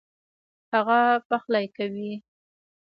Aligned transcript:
هغه 0.73 0.99
پخلی 1.27 1.65
کوي 1.75 2.11